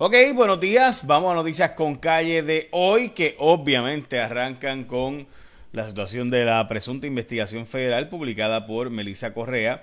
[0.00, 1.04] Ok, buenos días.
[1.08, 5.26] Vamos a noticias con calle de hoy, que obviamente arrancan con
[5.72, 9.82] la situación de la presunta investigación federal publicada por Melissa Correa.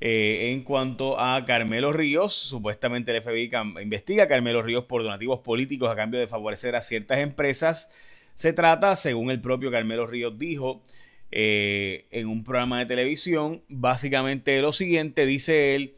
[0.00, 3.50] Eh, en cuanto a Carmelo Ríos, supuestamente el FBI
[3.82, 7.90] investiga a Carmelo Ríos por donativos políticos a cambio de favorecer a ciertas empresas.
[8.36, 10.84] Se trata, según el propio Carmelo Ríos dijo
[11.32, 15.96] eh, en un programa de televisión, básicamente de lo siguiente, dice él,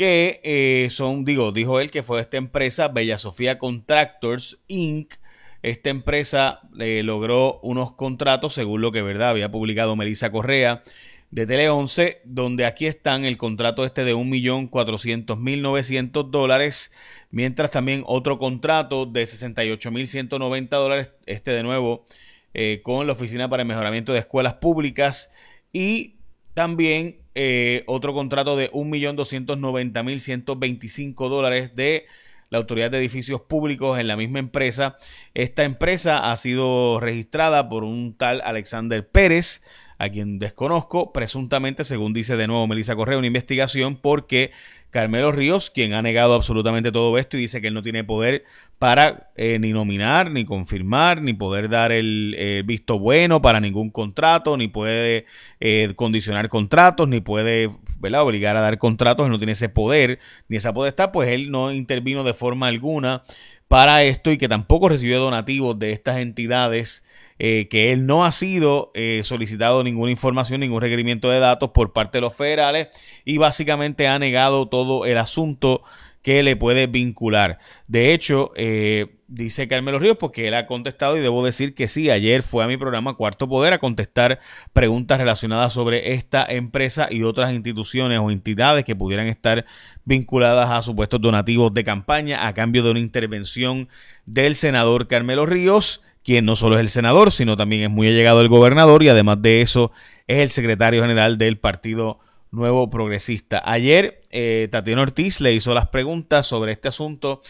[0.00, 5.12] que eh, son, digo, dijo él que fue esta empresa, Bella Sofía Contractors Inc.
[5.60, 10.82] Esta empresa eh, logró unos contratos, según lo que verdad había publicado Melissa Correa
[11.30, 16.92] de Tele 11, donde aquí están el contrato este de 1.400.900 dólares,
[17.30, 22.06] mientras también otro contrato de 68.190 dólares, este de nuevo
[22.54, 25.30] eh, con la Oficina para el Mejoramiento de Escuelas Públicas
[25.74, 26.14] y
[26.54, 32.04] también eh, otro contrato de 1.290.125 dólares de
[32.50, 34.98] la Autoridad de Edificios Públicos en la misma empresa.
[35.32, 39.62] Esta empresa ha sido registrada por un tal Alexander Pérez,
[39.96, 44.50] a quien desconozco, presuntamente, según dice de nuevo Melissa Correa, una investigación porque
[44.90, 48.44] Carmelo Ríos, quien ha negado absolutamente todo esto y dice que él no tiene poder
[48.80, 53.90] para eh, ni nominar, ni confirmar, ni poder dar el eh, visto bueno para ningún
[53.90, 55.26] contrato, ni puede
[55.60, 57.68] eh, condicionar contratos, ni puede
[58.00, 62.24] obligar a dar contratos, no tiene ese poder, ni esa potestad, pues él no intervino
[62.24, 63.22] de forma alguna
[63.68, 67.04] para esto y que tampoco recibió donativos de estas entidades
[67.42, 71.94] eh, que él no ha sido eh, solicitado ninguna información, ningún requerimiento de datos por
[71.94, 72.88] parte de los federales
[73.24, 75.82] y básicamente ha negado todo el asunto
[76.22, 77.58] que le puede vincular.
[77.86, 82.10] De hecho, eh, dice Carmelo Ríos porque él ha contestado y debo decir que sí,
[82.10, 84.40] ayer fue a mi programa Cuarto Poder a contestar
[84.72, 89.64] preguntas relacionadas sobre esta empresa y otras instituciones o entidades que pudieran estar
[90.04, 93.88] vinculadas a supuestos donativos de campaña a cambio de una intervención
[94.26, 98.40] del senador Carmelo Ríos quien no solo es el senador, sino también es muy allegado
[98.40, 99.90] al gobernador y además de eso
[100.26, 102.18] es el secretario general del Partido
[102.50, 103.62] Nuevo Progresista.
[103.64, 107.40] Ayer eh, Tatiana Ortiz le hizo las preguntas sobre este asunto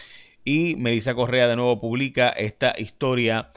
[0.43, 3.51] y Melissa Correa de nuevo publica esta historia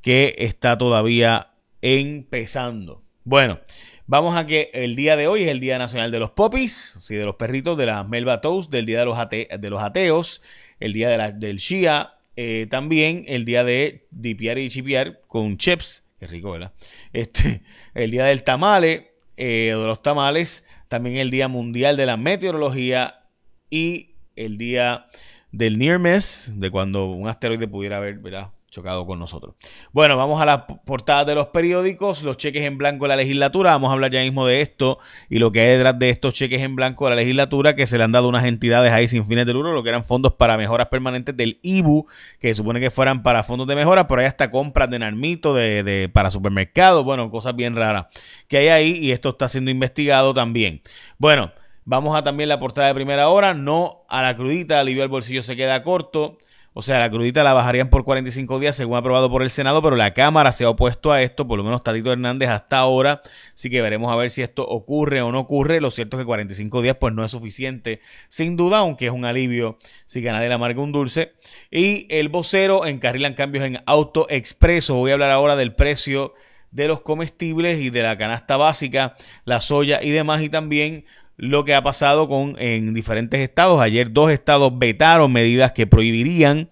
[0.00, 1.52] que está todavía
[1.82, 3.02] empezando.
[3.24, 3.60] Bueno,
[4.06, 7.16] vamos a que el día de hoy es el Día Nacional de los Popis, sí,
[7.16, 10.42] de los perritos, de las Melba Toast, del Día de los, de los Ateos,
[10.78, 15.56] el Día de la, del Shia, eh, también el día de dipiar y chipiar con
[15.56, 16.04] chips.
[16.20, 16.72] Qué rico, ¿verdad?
[17.12, 17.62] Este,
[17.94, 20.64] el día del tamale, eh, de los tamales.
[20.88, 23.22] También el día mundial de la meteorología.
[23.68, 25.06] Y el día
[25.50, 28.50] del near miss, de cuando un asteroide pudiera haber, ¿verdad?
[28.70, 29.54] Chocado con nosotros.
[29.92, 33.70] Bueno, vamos a las portadas de los periódicos, los cheques en blanco de la legislatura,
[33.70, 34.98] vamos a hablar ya mismo de esto
[35.30, 37.96] y lo que hay detrás de estos cheques en blanco de la legislatura que se
[37.96, 40.56] le han dado unas entidades ahí sin fines de lucro, lo que eran fondos para
[40.58, 42.06] mejoras permanentes del IBU,
[42.40, 45.54] que se supone que fueran para fondos de mejora, pero hay hasta compras de narmito,
[45.54, 48.06] de, de para supermercados, bueno, cosas bien raras
[48.48, 50.82] que hay ahí y esto está siendo investigado también.
[51.18, 51.52] Bueno,
[51.84, 55.42] vamos a también la portada de primera hora, no a la crudita, alivio al bolsillo
[55.42, 56.38] se queda corto.
[56.78, 59.96] O sea, la crudita la bajarían por 45 días según aprobado por el Senado, pero
[59.96, 63.22] la Cámara se ha opuesto a esto, por lo menos Tatito Hernández hasta ahora.
[63.54, 65.80] Así que veremos a ver si esto ocurre o no ocurre.
[65.80, 69.24] Lo cierto es que 45 días pues no es suficiente, sin duda, aunque es un
[69.24, 71.32] alivio si que nadie le amarga un dulce.
[71.70, 74.96] Y el vocero encarrilan cambios en Auto Expreso.
[74.96, 76.34] Voy a hablar ahora del precio
[76.72, 79.16] de los comestibles y de la canasta básica,
[79.46, 83.80] la soya y demás, y también lo que ha pasado con en diferentes estados.
[83.80, 86.70] Ayer dos estados vetaron medidas que prohibirían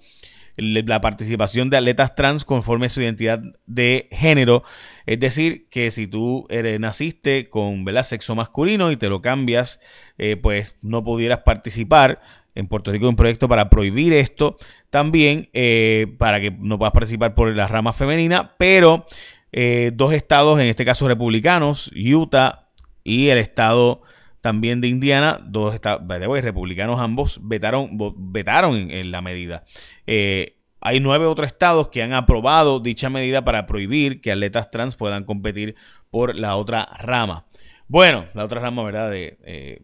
[0.56, 4.62] la participación de atletas trans conforme a su identidad de género.
[5.06, 9.80] Es decir, que si tú eres, naciste con sexo masculino y te lo cambias,
[10.16, 12.20] eh, pues no pudieras participar.
[12.54, 14.56] En Puerto Rico hay un proyecto para prohibir esto
[14.90, 19.06] también, eh, para que no puedas participar por la rama femenina, pero
[19.50, 22.68] eh, dos estados, en este caso republicanos, Utah
[23.02, 24.02] y el estado
[24.44, 26.02] también de Indiana, dos estados,
[26.42, 27.96] republicanos ambos, vetaron,
[28.30, 29.64] vetaron en, la medida.
[30.06, 34.96] Eh, hay nueve otros estados que han aprobado dicha medida para prohibir que atletas trans
[34.96, 35.76] puedan competir
[36.10, 37.46] por la otra rama.
[37.88, 39.10] Bueno, la otra rama, ¿verdad?
[39.10, 39.80] De, eh,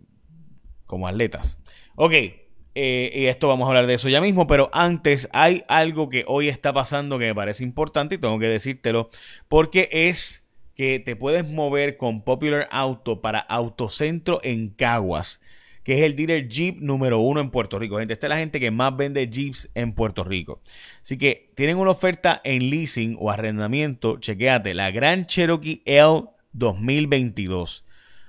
[0.84, 1.58] como atletas.
[1.94, 2.12] Ok,
[2.74, 6.26] eh, y esto vamos a hablar de eso ya mismo, pero antes hay algo que
[6.28, 9.08] hoy está pasando que me parece importante y tengo que decírtelo
[9.48, 10.49] porque es
[10.80, 15.42] que te puedes mover con Popular Auto para Autocentro en Caguas,
[15.84, 17.98] que es el dealer Jeep número uno en Puerto Rico.
[17.98, 20.62] Gente, esta es la gente que más vende Jeeps en Puerto Rico.
[21.02, 24.18] Así que tienen una oferta en leasing o arrendamiento.
[24.20, 27.84] Chequéate, la Gran Cherokee L 2022.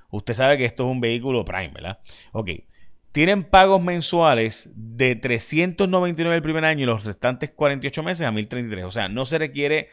[0.09, 2.00] Usted sabe que esto es un vehículo Prime, ¿verdad?
[2.33, 2.50] Ok.
[3.13, 8.83] tienen pagos mensuales de 399 el primer año y los restantes 48 meses a 1033.
[8.83, 9.88] O sea, no se requiere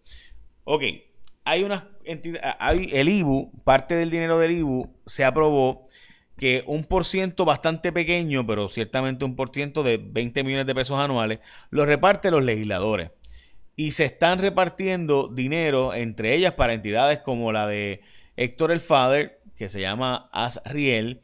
[0.63, 0.85] Ok,
[1.49, 5.89] hay una entidad, hay el IBU, parte del dinero del IBU se aprobó
[6.37, 10.75] que un por ciento bastante pequeño, pero ciertamente un por ciento de 20 millones de
[10.75, 11.41] pesos anuales,
[11.71, 13.13] lo reparten los legisladores.
[13.77, 18.03] Y se están repartiendo dinero entre ellas para entidades como la de
[18.37, 21.23] Héctor el Father, que se llama Asriel.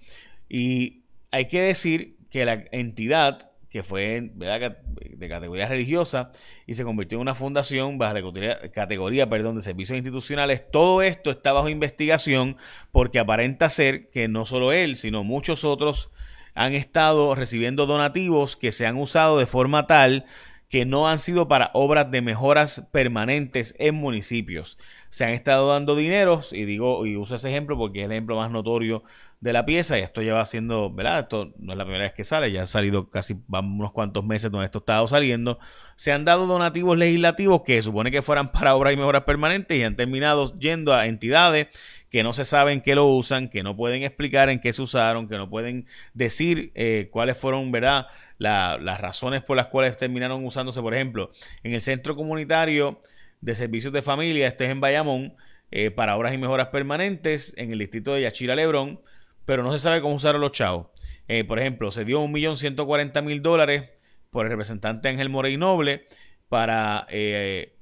[0.49, 6.31] Y hay que decir que la entidad que fue de categoría religiosa
[6.65, 10.71] y se convirtió en una fundación bajo la categoría, perdón, de servicios institucionales.
[10.71, 12.57] Todo esto está bajo investigación
[12.93, 16.13] porque aparenta ser que no solo él, sino muchos otros
[16.55, 20.25] han estado recibiendo donativos que se han usado de forma tal
[20.69, 24.79] que no han sido para obras de mejoras permanentes en municipios.
[25.11, 28.37] Se han estado dando dineros, y digo, y uso ese ejemplo porque es el ejemplo
[28.37, 29.03] más notorio
[29.45, 31.21] de la pieza, y esto lleva siendo, ¿verdad?
[31.21, 34.51] Esto no es la primera vez que sale, ya ha salido casi unos cuantos meses
[34.51, 35.59] donde esto ha estado saliendo.
[35.97, 39.85] Se han dado donativos legislativos que supone que fueran para obras y mejoras permanentes y
[39.85, 41.67] han terminado yendo a entidades
[42.09, 45.29] que no se saben qué lo usan, que no pueden explicar en qué se usaron,
[45.29, 48.07] que no pueden decir eh, cuáles fueron, ¿verdad?
[48.39, 51.33] las razones por las cuales terminaron usándose, por ejemplo,
[51.63, 53.03] en el centro comunitario
[53.43, 55.35] de servicios de familia, este es en Bayamón,
[55.71, 59.01] eh, para obras y mejoras permanentes en el distrito de Yachira Lebrón,
[59.45, 60.89] pero no se sabe cómo usaron los chavos.
[61.29, 63.91] Eh, por ejemplo, se dio un millón ciento cuarenta mil dólares
[64.31, 66.07] por el representante Ángel Morey Noble
[66.49, 67.77] para eh,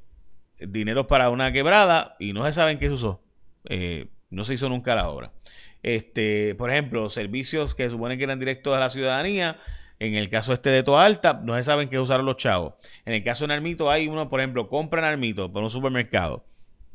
[0.59, 3.23] dinero para una quebrada y no se sabe en qué se usó.
[4.31, 5.33] no se hizo nunca la obra.
[5.83, 9.59] Este, por ejemplo, servicios que suponen que eran directos a la ciudadanía,
[9.99, 12.75] en el caso este de Toa Alta, no se saben qué usaron los chavos.
[13.05, 16.45] En el caso de Narmito, hay uno, por ejemplo, compra Narmito por un supermercado.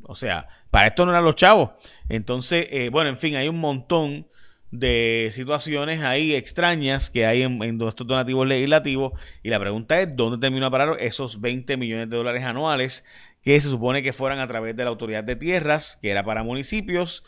[0.02, 1.70] O sea, para esto no eran los chavos.
[2.08, 4.26] Entonces, eh, bueno, en fin, hay un montón
[4.70, 9.12] de situaciones ahí extrañas que hay en, en, estos donativos legislativos.
[9.42, 13.04] Y la pregunta es, ¿dónde terminó a parar esos 20 millones de dólares anuales
[13.42, 16.42] que se supone que fueran a través de la Autoridad de Tierras, que era para
[16.42, 17.24] municipios,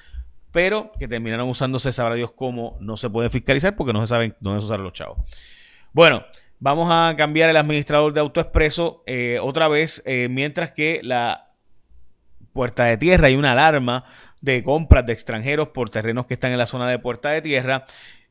[0.53, 4.37] pero que terminaron usándose, sabrá Dios cómo, no se puede fiscalizar porque no se saben
[4.41, 5.19] dónde se usaron los chavos.
[5.93, 6.25] Bueno,
[6.59, 11.53] vamos a cambiar el administrador de AutoExpreso eh, otra vez, eh, mientras que la
[12.53, 14.05] Puerta de Tierra hay una alarma
[14.41, 17.85] de compras de extranjeros por terrenos que están en la zona de Puerta de Tierra.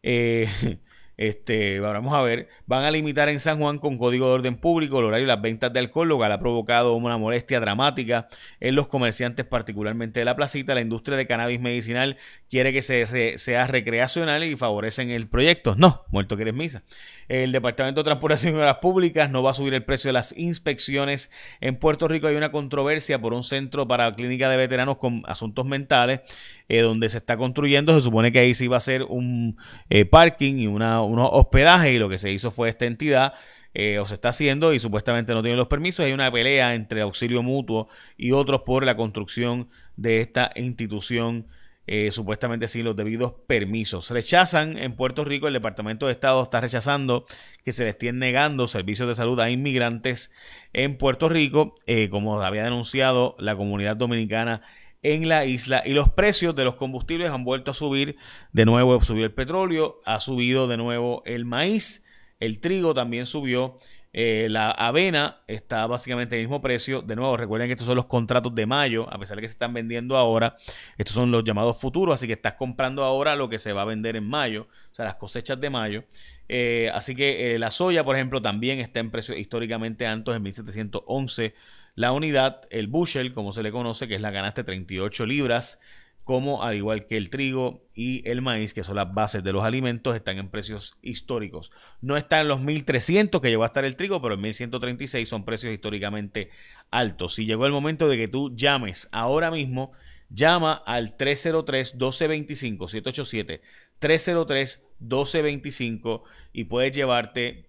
[0.03, 0.47] Eh,
[1.19, 4.99] Este, vamos a ver, van a limitar en San Juan con código de orden público
[4.99, 8.29] el horario y las ventas de alcohol, lo cual ha provocado una molestia dramática
[8.61, 10.73] en los comerciantes, particularmente de la placita.
[10.73, 12.15] La industria de cannabis medicinal
[12.49, 15.75] quiere que se sea recreacional y favorecen el proyecto.
[15.75, 16.83] No, muerto que eres misa.
[17.27, 20.35] El Departamento de Transportación y Obras Públicas no va a subir el precio de las
[20.38, 21.31] inspecciones.
[21.59, 25.65] En Puerto Rico hay una controversia por un centro para clínica de veteranos con asuntos
[25.65, 26.21] mentales,
[26.69, 27.93] eh, donde se está construyendo.
[27.93, 29.57] Se supone que ahí sí va a ser un
[29.89, 33.33] eh, parking y una, unos hospedajes, y lo que se hizo fue esta entidad.
[33.75, 36.03] Eh, o se está haciendo y supuestamente no tiene los permisos.
[36.03, 37.87] Hay una pelea entre auxilio mutuo
[38.17, 41.45] y otros por la construcción de esta institución
[41.91, 44.11] eh, supuestamente sin los debidos permisos.
[44.11, 47.25] Rechazan en Puerto Rico, el Departamento de Estado está rechazando
[47.65, 50.29] que se les estén negando servicios de salud a inmigrantes
[50.71, 54.61] en Puerto Rico, eh, como había denunciado la comunidad dominicana
[55.01, 58.17] en la isla y los precios de los combustibles han vuelto a subir
[58.51, 62.03] de nuevo subió el petróleo ha subido de nuevo el maíz
[62.39, 63.77] el trigo también subió
[64.11, 67.01] eh, la avena está básicamente el mismo precio.
[67.01, 69.53] De nuevo, recuerden que estos son los contratos de mayo, a pesar de que se
[69.53, 70.57] están vendiendo ahora.
[70.97, 73.85] Estos son los llamados futuros, así que estás comprando ahora lo que se va a
[73.85, 76.03] vender en mayo, o sea, las cosechas de mayo.
[76.47, 80.41] Eh, así que eh, la soya, por ejemplo, también está en precios históricamente altos, en
[80.41, 81.53] 1711
[81.96, 85.79] la unidad, el bushel, como se le conoce, que es la canasta de 38 libras,
[86.24, 89.63] como al igual que el trigo y el maíz, que son las bases de los
[89.63, 91.72] alimentos, están en precios históricos.
[92.01, 95.74] No están los 1300 que llegó a estar el trigo, pero en 1136 son precios
[95.74, 96.51] históricamente
[96.91, 97.34] altos.
[97.34, 99.91] Si llegó el momento de que tú llames ahora mismo,
[100.29, 103.60] llama al 303-1225,
[104.00, 106.22] 787-303-1225
[106.53, 107.65] y puedes llevarte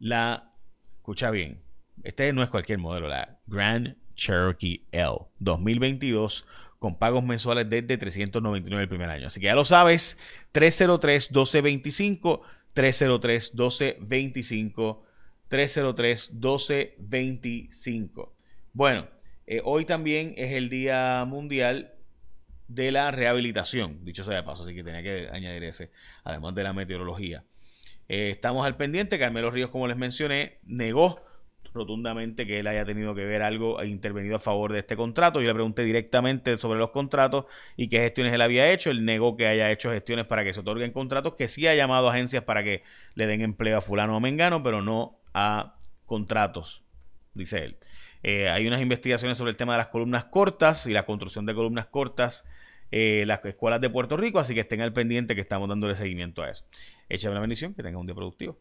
[0.00, 0.52] la,
[0.96, 1.62] escucha bien,
[2.02, 6.46] este no es cualquier modelo, la Grand Cherokee L 2022
[6.78, 9.28] con pagos mensuales desde 399 el primer año.
[9.28, 10.18] Así que ya lo sabes,
[10.52, 12.40] 303-1225,
[12.74, 14.98] 303-1225,
[15.48, 18.30] 303-1225.
[18.72, 19.06] Bueno,
[19.46, 21.92] eh, hoy también es el Día Mundial
[22.66, 25.90] de la Rehabilitación, dicho sea de paso, así que tenía que añadir ese,
[26.24, 27.44] además de la meteorología.
[28.08, 31.20] Eh, estamos al pendiente, Carmelo Ríos, como les mencioné, negó
[31.74, 35.40] rotundamente que él haya tenido que ver algo e intervenido a favor de este contrato.
[35.40, 38.90] Yo le pregunté directamente sobre los contratos y qué gestiones él había hecho.
[38.90, 42.08] Él negó que haya hecho gestiones para que se otorguen contratos, que sí ha llamado
[42.08, 42.82] a agencias para que
[43.14, 45.76] le den empleo a fulano o mengano, pero no a
[46.06, 46.82] contratos,
[47.34, 47.76] dice él.
[48.22, 51.54] Eh, hay unas investigaciones sobre el tema de las columnas cortas y la construcción de
[51.54, 52.44] columnas cortas
[52.94, 56.42] eh, las escuelas de Puerto Rico, así que estén al pendiente que estamos dándole seguimiento
[56.42, 56.66] a eso.
[57.08, 58.58] Échame una bendición, que tengan un día productivo.